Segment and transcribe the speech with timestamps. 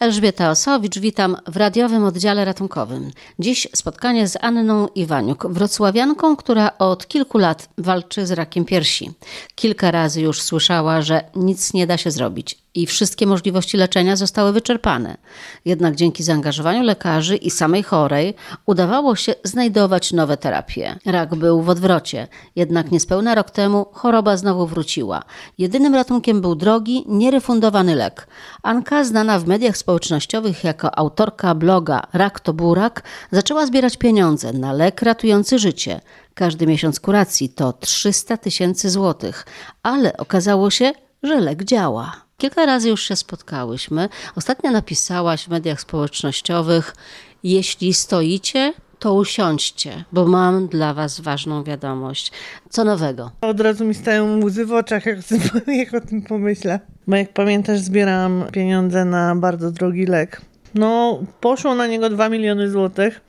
[0.00, 3.10] Elżbieta Osowicz, witam w radiowym oddziale ratunkowym.
[3.38, 9.10] Dziś spotkanie z Anną Iwaniuk, wrocławianką, która od kilku lat walczy z rakiem piersi.
[9.54, 14.52] Kilka razy już słyszała, że nic nie da się zrobić i wszystkie możliwości leczenia zostały
[14.52, 15.16] wyczerpane.
[15.64, 18.34] Jednak dzięki zaangażowaniu lekarzy i samej chorej
[18.66, 20.98] udawało się znajdować nowe terapie.
[21.06, 25.22] Rak był w odwrocie, jednak niespełna rok temu choroba znowu wróciła.
[25.58, 28.28] Jedynym ratunkiem był drogi, nierefundowany lek.
[28.62, 34.72] Anka, znana w mediach społecznościowych jako autorka bloga Rak to Burak, zaczęła zbierać pieniądze na
[34.72, 36.00] lek ratujący życie.
[36.34, 39.46] Każdy miesiąc kuracji to 300 tysięcy złotych,
[39.82, 42.27] ale okazało się, że lek działa.
[42.40, 44.08] Kilka razy już się spotkałyśmy.
[44.36, 46.94] Ostatnio napisałaś w mediach społecznościowych:
[47.42, 52.32] Jeśli stoicie, to usiądźcie, bo mam dla Was ważną wiadomość.
[52.70, 53.30] Co nowego?
[53.40, 55.18] Od razu mi stają łzy w oczach, jak,
[55.80, 56.80] jak o tym pomyślę.
[57.06, 60.40] Bo jak pamiętasz, zbieram pieniądze na bardzo drogi lek.
[60.74, 63.20] No, poszło na niego 2 miliony złotych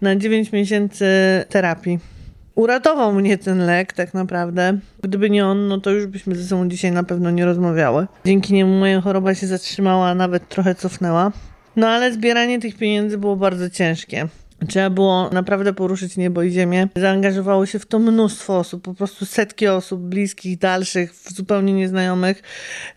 [0.00, 1.06] na 9 miesięcy
[1.48, 1.98] terapii.
[2.54, 4.78] Uratował mnie ten lek tak naprawdę.
[5.02, 8.06] Gdyby nie on, no to już byśmy ze sobą dzisiaj na pewno nie rozmawiały.
[8.24, 11.32] Dzięki niemu moja choroba się zatrzymała, nawet trochę cofnęła.
[11.76, 14.28] No ale zbieranie tych pieniędzy było bardzo ciężkie.
[14.68, 16.88] Trzeba było naprawdę poruszyć niebo i ziemię.
[16.96, 22.42] Zaangażowało się w to mnóstwo osób, po prostu setki osób, bliskich, dalszych, zupełnie nieznajomych.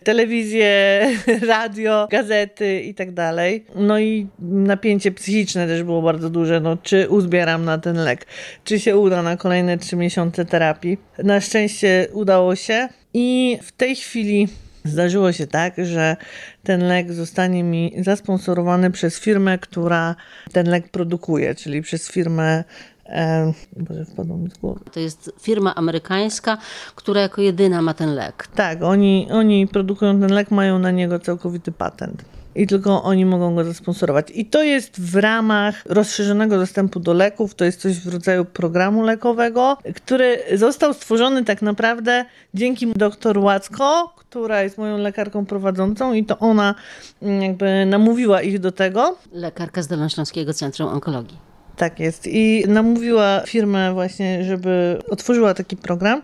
[0.04, 1.00] Telewizję,
[1.48, 3.66] radio, gazety i tak dalej.
[3.74, 6.60] No i napięcie psychiczne też było bardzo duże.
[6.60, 8.26] No, czy uzbieram na ten lek?
[8.64, 10.98] Czy się uda na kolejne trzy miesiące terapii?
[11.18, 12.88] Na szczęście udało się.
[13.14, 14.48] I w tej chwili
[14.84, 16.16] Zdarzyło się tak, że
[16.62, 20.16] ten lek zostanie mi zasponsorowany przez firmę, która
[20.52, 22.64] ten lek produkuje, czyli przez firmę
[23.06, 24.80] E, Boże, wpadło mi z głowy.
[24.92, 26.58] To jest firma amerykańska,
[26.94, 28.48] która jako jedyna ma ten lek.
[28.54, 33.54] Tak, oni, oni produkują ten lek, mają na niego całkowity patent i tylko oni mogą
[33.54, 34.26] go zasponsorować.
[34.34, 39.02] I to jest w ramach rozszerzonego dostępu do leków, to jest coś w rodzaju programu
[39.02, 42.24] lekowego, który został stworzony tak naprawdę
[42.54, 46.74] dzięki dr Łacko, która jest moją lekarką prowadzącą i to ona
[47.22, 49.18] mm, jakby namówiła ich do tego.
[49.32, 51.38] Lekarka z Dolnośląskiego Centrum Onkologii.
[51.76, 52.26] Tak jest.
[52.26, 56.22] I namówiła firmę właśnie, żeby otworzyła taki program.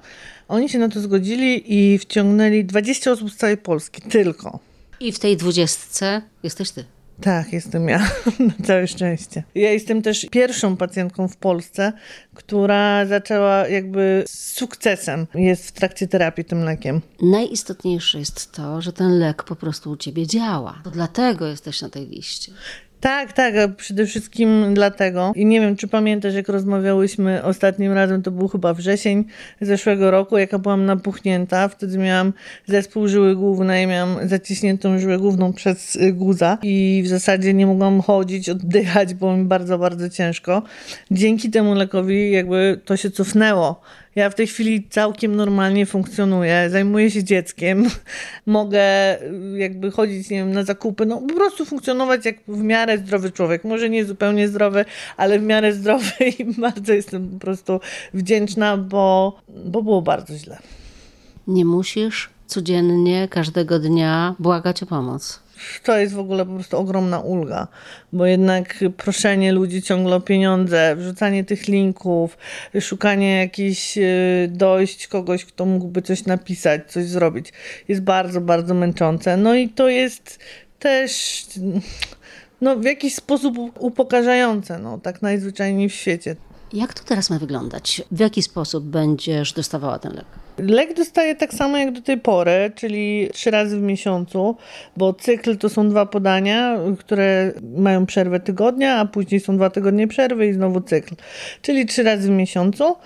[0.49, 4.70] Oni się na to zgodzili i wciągnęli 20 osób z całej Polski, tylko.
[5.01, 6.85] I w tej dwudziestce jesteś ty.
[7.21, 7.99] Tak, jestem ja,
[8.59, 9.43] na całe szczęście.
[9.55, 11.93] Ja jestem też pierwszą pacjentką w Polsce,
[12.35, 17.01] która zaczęła jakby z sukcesem, jest w trakcie terapii tym lekiem.
[17.23, 20.81] Najistotniejsze jest to, że ten lek po prostu u ciebie działa.
[20.85, 22.53] To dlatego jesteś na tej liście.
[23.01, 25.33] Tak, tak, przede wszystkim dlatego.
[25.37, 29.25] I nie wiem, czy pamiętasz, jak rozmawiałyśmy ostatnim razem, to był chyba wrzesień
[29.61, 31.69] zeszłego roku, jaka byłam napuchnięta.
[31.69, 32.33] Wtedy miałam
[32.67, 38.49] zespół żyły głównej, miałam zaciśniętą żyłę główną przez guza i w zasadzie nie mogłam chodzić,
[38.49, 40.63] oddychać, było mi bardzo, bardzo ciężko.
[41.11, 43.81] Dzięki temu lekowi jakby to się cofnęło
[44.15, 47.89] ja w tej chwili całkiem normalnie funkcjonuję, zajmuję się dzieckiem,
[48.47, 48.83] mogę
[49.23, 53.31] y, jakby chodzić, nie wiem, na zakupy, no po prostu funkcjonować jak w miarę zdrowy
[53.31, 53.65] człowiek.
[53.65, 54.85] Może nie zupełnie zdrowy,
[55.17, 57.81] ale w miarę zdrowy i bardzo jestem po prostu
[58.15, 60.59] wdzięczna, bo, bo było bardzo źle.
[61.47, 65.41] Nie musisz codziennie, każdego dnia błagać o pomoc
[65.83, 67.69] to jest w ogóle po prostu ogromna ulga,
[68.13, 72.39] bo jednak proszenie ludzi ciągle o pieniądze, wrzucanie tych linków,
[72.81, 77.53] szukanie jakichś y, dojść kogoś, kto mógłby coś napisać, coś zrobić,
[77.89, 79.37] jest bardzo, bardzo męczące.
[79.37, 80.39] No i to jest
[80.79, 81.45] też
[82.61, 86.37] no, w jakiś sposób upokarzające, no, tak najzwyczajniej w świecie.
[86.73, 88.03] Jak to teraz ma wyglądać?
[88.11, 90.25] W jaki sposób będziesz dostawała ten lek?
[90.59, 94.57] Lek dostaję tak samo jak do tej pory, czyli trzy razy w miesiącu,
[94.97, 100.09] bo cykl to są dwa podania, które mają przerwę tygodnia, a później są dwa tygodnie
[100.09, 101.15] przerwy i znowu cykl.
[101.63, 102.97] Czyli trzy razy w miesiącu.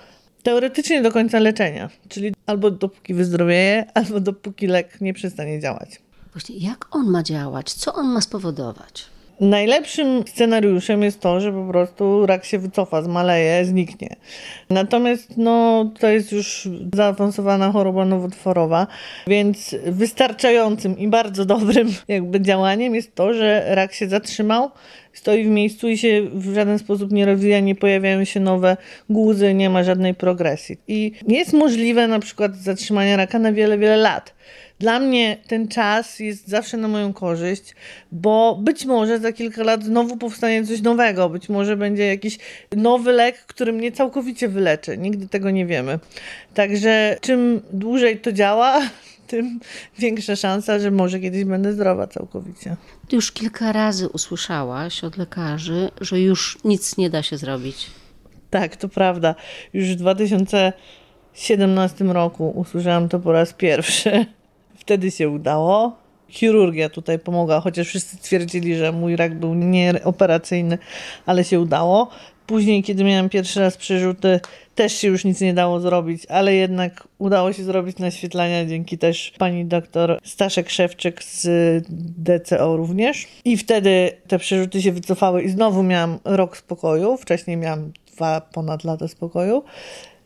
[0.43, 6.01] Teoretycznie do końca leczenia, czyli albo dopóki wyzdrowieje, albo dopóki lek nie przestanie działać.
[6.33, 7.73] Właśnie, jak on ma działać?
[7.73, 9.14] Co on ma spowodować?
[9.39, 14.15] Najlepszym scenariuszem jest to, że po prostu rak się wycofa, zmaleje, zniknie.
[14.69, 18.87] Natomiast no, to jest już zaawansowana choroba nowotworowa,
[19.27, 24.71] więc wystarczającym i bardzo dobrym jakby działaniem jest to, że rak się zatrzymał,
[25.13, 28.77] stoi w miejscu i się w żaden sposób nie rozwija, nie pojawiają się nowe
[29.09, 30.77] guzy, nie ma żadnej progresji.
[30.87, 34.35] I jest możliwe na przykład zatrzymanie raka na wiele, wiele lat.
[34.79, 37.75] Dla mnie ten czas jest zawsze na moją korzyść,
[38.11, 42.39] bo być może za kilka lat znowu powstanie coś nowego, być może będzie jakiś
[42.75, 44.97] nowy lek, który mnie całkowicie wyleczy.
[44.97, 45.99] Nigdy tego nie wiemy.
[46.53, 48.81] Także czym dłużej to działa,
[49.27, 49.59] tym
[49.99, 52.75] większa szansa, że może kiedyś będę zdrowa całkowicie.
[53.07, 57.91] Ty już kilka razy usłyszałaś od lekarzy, że już nic nie da się zrobić.
[58.49, 59.35] Tak, to prawda.
[59.73, 64.25] Już w 2017 roku usłyszałam to po raz pierwszy.
[64.77, 65.97] Wtedy się udało.
[66.29, 70.77] Chirurgia tutaj pomogła, chociaż wszyscy twierdzili, że mój rak był nieoperacyjny,
[71.25, 72.09] ale się udało.
[72.47, 74.39] Później, kiedy miałam pierwszy raz przerzuty,
[74.75, 79.33] też się już nic nie dało zrobić, ale jednak udało się zrobić naświetlania dzięki też
[79.37, 81.47] pani doktor Staszek Szewczyk z
[82.17, 83.27] DCO również.
[83.45, 87.17] I wtedy te przerzuty się wycofały i znowu miałam rok spokoju.
[87.17, 89.63] Wcześniej miałam dwa ponad lata spokoju.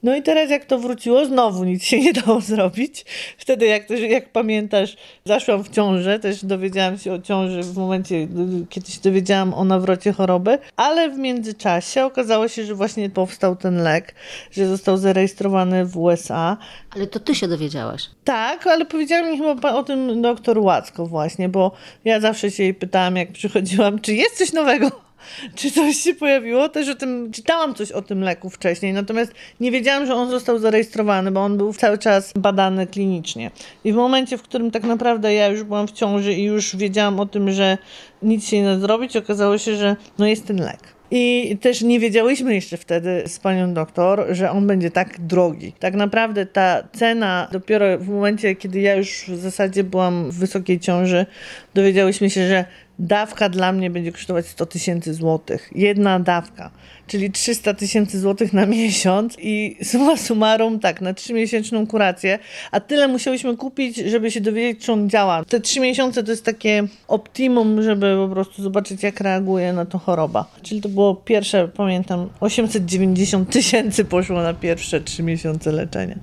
[0.03, 3.05] No i teraz jak to wróciło, znowu nic się nie dało zrobić.
[3.37, 8.27] Wtedy, jak, też, jak pamiętasz, zaszłam w ciążę, też dowiedziałam się o ciąży w momencie,
[8.69, 13.83] kiedy się dowiedziałam o nawrocie choroby, ale w międzyczasie okazało się, że właśnie powstał ten
[13.83, 14.15] lek,
[14.51, 16.57] że został zarejestrowany w USA.
[16.95, 18.09] Ale to ty się dowiedziałaś.
[18.23, 21.71] Tak, ale powiedziała mi chyba o tym doktor Łacko właśnie, bo
[22.05, 25.08] ja zawsze się jej pytałam, jak przychodziłam, czy jest coś nowego
[25.55, 26.69] czy coś się pojawiło.
[26.69, 30.59] Też o tym, czytałam coś o tym leku wcześniej, natomiast nie wiedziałam, że on został
[30.59, 33.51] zarejestrowany, bo on był cały czas badany klinicznie.
[33.83, 37.19] I w momencie, w którym tak naprawdę ja już byłam w ciąży i już wiedziałam
[37.19, 37.77] o tym, że
[38.21, 40.99] nic się nie da zrobić, okazało się, że no jest ten lek.
[41.11, 45.73] I też nie wiedziałyśmy jeszcze wtedy z panią doktor, że on będzie tak drogi.
[45.79, 50.79] Tak naprawdę ta cena dopiero w momencie, kiedy ja już w zasadzie byłam w wysokiej
[50.79, 51.25] ciąży,
[51.73, 52.65] dowiedziałyśmy się, że
[52.99, 55.69] dawka dla mnie będzie kosztować 100 tysięcy złotych.
[55.75, 56.71] Jedna dawka,
[57.07, 62.39] czyli 300 tysięcy złotych na miesiąc i suma summarum tak, na 3-miesięczną kurację,
[62.71, 65.45] a tyle musiałyśmy kupić, żeby się dowiedzieć, czy on działa.
[65.45, 69.99] Te 3 miesiące to jest takie optimum, żeby po prostu zobaczyć, jak reaguje na to
[69.99, 70.45] choroba.
[70.61, 76.15] Czyli to było pierwsze, pamiętam, 890 tysięcy poszło na pierwsze 3 miesiące leczenia.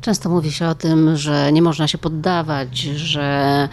[0.00, 3.68] Często mówi się o tym, że nie można się poddawać, że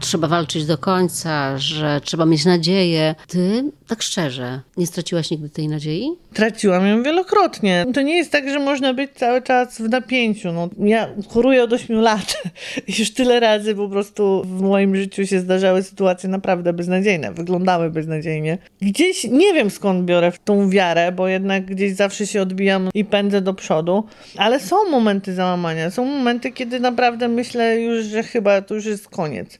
[0.00, 3.14] trzeba walczyć do końca, że trzeba mieć nadzieję.
[3.28, 6.08] Ty, tak szczerze, nie straciłaś nigdy tej nadziei?
[6.34, 7.84] Traciłam ją wielokrotnie.
[7.94, 10.52] To nie jest tak, że można być cały czas w napięciu.
[10.52, 12.42] No, ja choruję od 8 lat.
[12.98, 17.32] Już tyle razy po prostu w moim życiu się zdarzały sytuacje naprawdę beznadziejne.
[17.32, 18.58] Wyglądały beznadziejnie.
[18.80, 23.40] Gdzieś nie wiem skąd biorę tą wiarę, bo jednak gdzieś zawsze się odbijam i pędzę
[23.40, 24.04] do przodu.
[24.36, 25.90] Ale są momenty załamania.
[25.90, 29.58] Są momenty, kiedy naprawdę myślę już, że chyba to już jest koniec.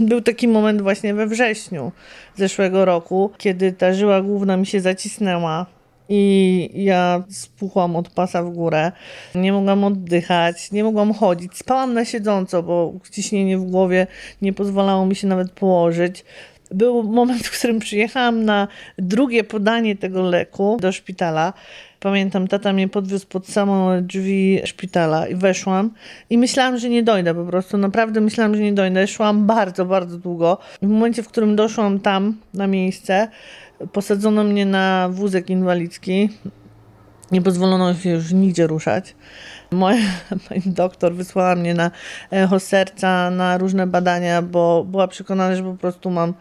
[0.00, 1.92] Był taki moment właśnie we wrześniu
[2.36, 5.66] zeszłego roku, kiedy ta żyła główna mi się zacisnęła
[6.08, 8.92] i ja spuchłam od pasa w górę.
[9.34, 11.56] Nie mogłam oddychać, nie mogłam chodzić.
[11.56, 14.06] Spałam na siedząco, bo ciśnienie w głowie
[14.42, 16.24] nie pozwalało mi się nawet położyć.
[16.70, 18.68] Był moment, w którym przyjechałam na
[18.98, 21.52] drugie podanie tego leku do szpitala.
[22.02, 25.90] Pamiętam, tata mnie podwiózł pod samą drzwi szpitala i weszłam
[26.30, 27.78] i myślałam, że nie dojdę po prostu.
[27.78, 29.06] Naprawdę myślałam, że nie dojdę.
[29.06, 30.58] Szłam bardzo, bardzo długo.
[30.82, 33.28] W momencie, w którym doszłam tam na miejsce,
[33.92, 36.28] posadzono mnie na wózek inwalidzki.
[37.32, 39.14] Nie pozwolono się już nigdzie ruszać.
[39.72, 40.02] Moja
[40.48, 41.90] pani doktor wysłała mnie na
[42.30, 46.34] echo serca, na różne badania, bo była przekonana, że po prostu mam,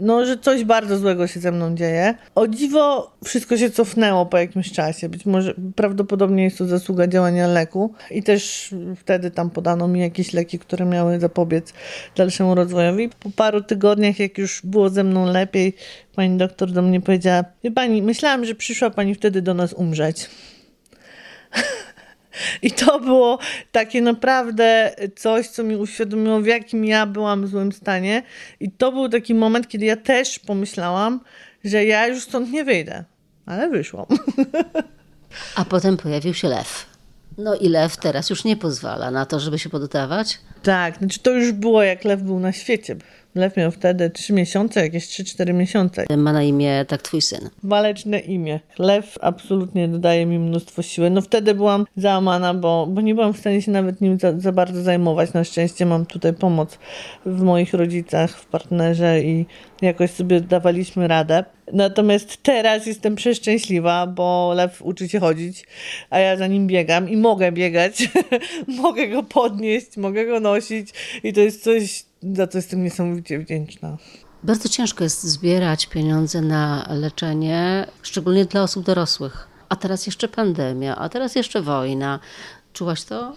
[0.00, 2.14] no, że coś bardzo złego się ze mną dzieje.
[2.34, 5.08] O dziwo wszystko się cofnęło po jakimś czasie.
[5.08, 10.32] Być może prawdopodobnie jest to zasługa działania leku i też wtedy tam podano mi jakieś
[10.32, 11.72] leki, które miały zapobiec
[12.16, 13.08] dalszemu rozwojowi.
[13.20, 15.74] Po paru tygodniach, jak już było ze mną lepiej,
[16.14, 20.28] pani doktor do mnie powiedziała: Wie pani, myślałam, że przyszła pani wtedy do nas umrzeć.
[22.62, 23.38] I to było
[23.72, 28.22] takie naprawdę coś, co mi uświadomiło, w jakim ja byłam w złym stanie.
[28.60, 31.20] I to był taki moment, kiedy ja też pomyślałam,
[31.64, 33.04] że ja już stąd nie wyjdę.
[33.46, 34.06] Ale wyszłam.
[35.56, 36.86] A potem pojawił się lew.
[37.38, 40.38] No i lew teraz już nie pozwala na to, żeby się poddawać?
[40.62, 42.96] Tak, znaczy to już było jak lew był na świecie.
[43.38, 46.04] Lew miał wtedy 3 miesiące, jakieś 3-4 miesiące.
[46.16, 47.50] Ma na imię tak twój syn.
[47.62, 48.60] Waleczne imię.
[48.78, 51.10] Lew absolutnie dodaje mi mnóstwo siły.
[51.10, 54.52] No wtedy byłam załamana, bo, bo nie byłam w stanie się nawet nim za, za
[54.52, 55.32] bardzo zajmować.
[55.32, 56.78] Na szczęście mam tutaj pomoc
[57.26, 59.46] w moich rodzicach, w partnerze i
[59.82, 61.44] jakoś sobie dawaliśmy radę.
[61.72, 65.66] Natomiast teraz jestem przeszczęśliwa, bo lew uczy się chodzić,
[66.10, 68.08] a ja za nim biegam i mogę biegać.
[68.82, 70.88] mogę go podnieść, mogę go nosić
[71.22, 73.96] i to jest coś, za co jestem niesamowicie wdzięczna.
[74.42, 79.48] Bardzo ciężko jest zbierać pieniądze na leczenie, szczególnie dla osób dorosłych.
[79.68, 82.20] A teraz jeszcze pandemia, a teraz jeszcze wojna.
[82.72, 83.34] Czułaś to?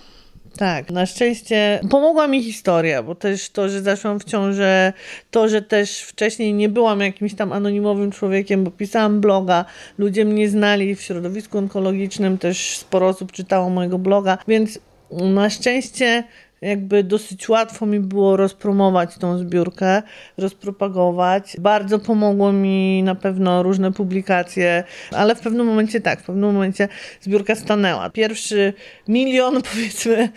[0.57, 4.93] Tak, na szczęście pomogła mi historia, bo też to, że zaszłam w ciążę,
[5.31, 9.65] to, że też wcześniej nie byłam jakimś tam anonimowym człowiekiem, bo pisałam bloga,
[9.97, 14.79] ludzie mnie znali w środowisku onkologicznym, też sporo osób czytało mojego bloga, więc
[15.11, 16.23] na szczęście
[16.61, 20.01] jakby dosyć łatwo mi było rozpromować tą zbiórkę,
[20.37, 21.55] rozpropagować.
[21.59, 26.87] Bardzo pomogło mi na pewno różne publikacje, ale w pewnym momencie tak, w pewnym momencie
[27.21, 28.09] zbiórka stanęła.
[28.09, 28.73] Pierwszy
[29.07, 30.29] milion powiedzmy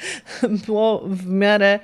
[0.66, 1.78] było w miarę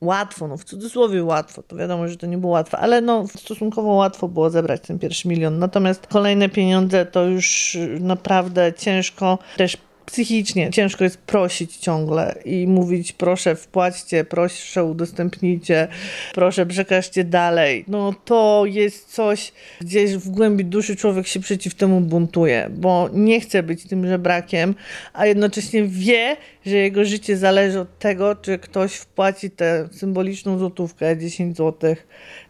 [0.00, 3.92] łatwo, no w cudzysłowie łatwo, to wiadomo, że to nie było łatwe, ale no stosunkowo
[3.92, 5.58] łatwo było zebrać ten pierwszy milion.
[5.58, 13.12] Natomiast kolejne pieniądze to już naprawdę ciężko, też psychicznie ciężko jest prosić ciągle i mówić
[13.12, 15.88] proszę wpłaćcie, proszę udostępnijcie,
[16.34, 17.84] proszę przekażcie dalej.
[17.88, 23.40] No to jest coś, gdzieś w głębi duszy człowiek się przeciw temu buntuje, bo nie
[23.40, 24.74] chce być tym żebrakiem,
[25.12, 26.36] a jednocześnie wie,
[26.66, 32.06] że jego życie zależy od tego, czy ktoś wpłaci tę symboliczną złotówkę, 10 złotych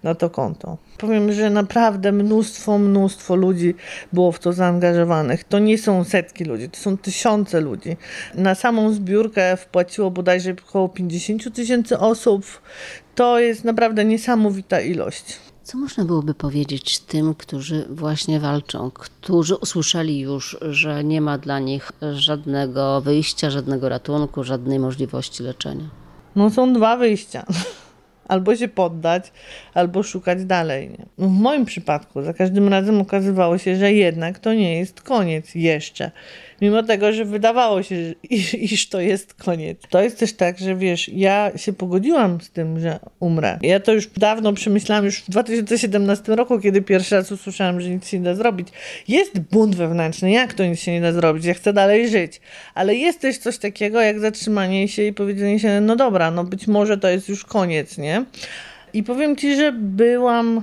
[0.07, 0.79] na to konto.
[0.99, 3.75] Powiem, że naprawdę mnóstwo, mnóstwo ludzi
[4.13, 5.45] było w to zaangażowanych.
[5.45, 7.97] To nie są setki ludzi, to są tysiące ludzi.
[8.35, 12.45] Na samą zbiórkę wpłaciło bodajże około 50 tysięcy osób.
[13.15, 15.39] To jest naprawdę niesamowita ilość.
[15.63, 21.59] Co można byłoby powiedzieć tym, którzy właśnie walczą, którzy usłyszeli już, że nie ma dla
[21.59, 25.89] nich żadnego wyjścia, żadnego ratunku, żadnej możliwości leczenia?
[26.37, 27.47] No są dwa wyjścia.
[28.29, 29.33] Albo się poddać,
[29.75, 30.91] albo szukać dalej.
[31.19, 35.55] No w moim przypadku za każdym razem okazywało się, że jednak to nie jest koniec
[35.55, 36.11] jeszcze
[36.61, 39.79] mimo tego, że wydawało się, iż, iż to jest koniec.
[39.91, 43.59] To jest też tak, że wiesz, ja się pogodziłam z tym, że umrę.
[43.63, 48.09] Ja to już dawno przemyślałam, już w 2017 roku, kiedy pierwszy raz usłyszałam, że nic
[48.09, 48.69] się nie da zrobić.
[49.09, 51.45] Jest bunt wewnętrzny, jak to nic się nie da zrobić?
[51.45, 52.41] Ja chcę dalej żyć.
[52.75, 56.67] Ale jest też coś takiego, jak zatrzymanie się i powiedzenie się, no dobra, no być
[56.67, 58.16] może to jest już koniec, nie?
[58.93, 60.63] I powiem ci, że byłam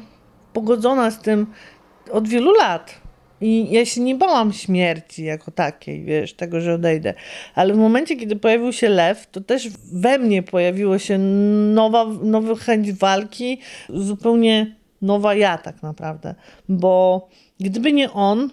[0.54, 1.48] pogodzona z tym
[2.12, 3.04] od wielu lat
[3.42, 7.14] i ja się nie bałam śmierci jako takiej, wiesz, tego, że odejdę.
[7.56, 11.18] Ale w momencie, kiedy pojawił się lew, to też we mnie pojawiło się
[11.74, 16.36] nowa, nowa chęć walki, zupełnie nowa ja tak naprawdę.
[16.70, 17.28] Bo
[17.60, 18.50] gdyby nie on,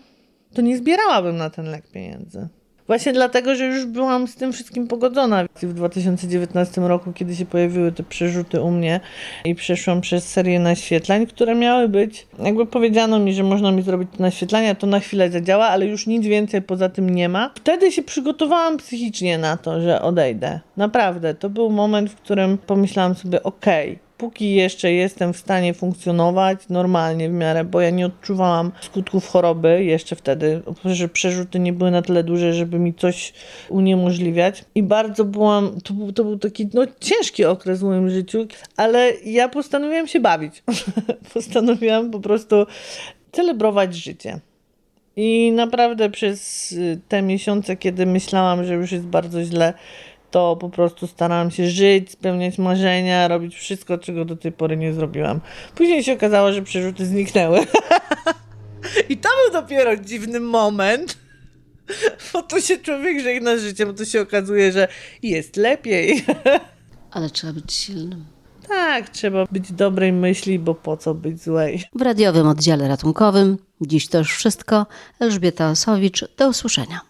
[0.54, 2.49] to nie zbierałabym na ten lek pieniędzy.
[2.87, 5.45] Właśnie dlatego, że już byłam z tym wszystkim pogodzona.
[5.63, 9.01] W 2019 roku, kiedy się pojawiły te przerzuty u mnie
[9.45, 14.09] i przeszłam przez serię naświetlań, które miały być, jakby powiedziano mi, że można mi zrobić
[14.19, 17.51] naświetlania, to na chwilę zadziała, ale już nic więcej poza tym nie ma.
[17.55, 20.61] Wtedy się przygotowałam psychicznie na to, że odejdę.
[20.77, 25.75] Naprawdę, to był moment, w którym pomyślałam sobie, okej, okay, póki jeszcze jestem w stanie
[25.75, 31.73] funkcjonować normalnie w miarę, bo ja nie odczuwałam skutków choroby jeszcze wtedy, że przerzuty nie
[31.73, 33.33] były na tyle duże, żeby mi coś
[33.69, 34.65] uniemożliwiać.
[34.75, 38.47] I bardzo byłam, to był, to był taki no, ciężki okres w moim życiu,
[38.77, 40.62] ale ja postanowiłam się bawić.
[41.35, 42.67] postanowiłam po prostu
[43.33, 44.41] celebrować życie.
[45.17, 46.75] I naprawdę przez
[47.09, 49.75] te miesiące, kiedy myślałam, że już jest bardzo źle,
[50.31, 54.93] to po prostu starałam się żyć, spełniać marzenia, robić wszystko, czego do tej pory nie
[54.93, 55.41] zrobiłam.
[55.75, 57.59] Później się okazało, że przerzuty zniknęły.
[59.09, 61.19] I to był dopiero dziwny moment,
[62.33, 64.89] bo tu się człowiek żegna z życiem, bo to się okazuje, że
[65.23, 66.25] jest lepiej.
[67.11, 68.25] Ale trzeba być silnym.
[68.69, 71.85] Tak, trzeba być dobrej myśli, bo po co być złej.
[71.95, 74.87] W radiowym oddziale ratunkowym dziś to już wszystko.
[75.21, 77.01] Elżbieta Osowicz, do usłyszenia.